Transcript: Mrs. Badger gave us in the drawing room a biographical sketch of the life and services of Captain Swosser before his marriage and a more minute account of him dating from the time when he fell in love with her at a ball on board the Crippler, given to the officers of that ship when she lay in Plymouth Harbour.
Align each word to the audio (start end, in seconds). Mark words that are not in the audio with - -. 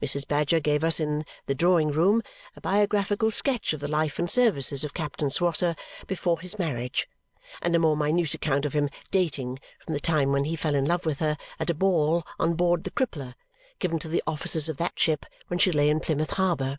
Mrs. 0.00 0.26
Badger 0.26 0.58
gave 0.58 0.82
us 0.82 1.00
in 1.00 1.26
the 1.44 1.54
drawing 1.54 1.90
room 1.90 2.22
a 2.56 2.62
biographical 2.62 3.30
sketch 3.30 3.74
of 3.74 3.80
the 3.80 3.86
life 3.90 4.18
and 4.18 4.30
services 4.30 4.84
of 4.84 4.94
Captain 4.94 5.28
Swosser 5.28 5.76
before 6.06 6.40
his 6.40 6.58
marriage 6.58 7.10
and 7.60 7.76
a 7.76 7.78
more 7.78 7.94
minute 7.94 8.32
account 8.32 8.64
of 8.64 8.72
him 8.72 8.88
dating 9.10 9.58
from 9.84 9.92
the 9.92 10.00
time 10.00 10.32
when 10.32 10.44
he 10.46 10.56
fell 10.56 10.74
in 10.76 10.86
love 10.86 11.04
with 11.04 11.18
her 11.18 11.36
at 11.60 11.68
a 11.68 11.74
ball 11.74 12.24
on 12.38 12.54
board 12.54 12.84
the 12.84 12.90
Crippler, 12.90 13.34
given 13.78 13.98
to 13.98 14.08
the 14.08 14.22
officers 14.26 14.70
of 14.70 14.78
that 14.78 14.98
ship 14.98 15.26
when 15.48 15.58
she 15.58 15.70
lay 15.70 15.90
in 15.90 16.00
Plymouth 16.00 16.30
Harbour. 16.30 16.78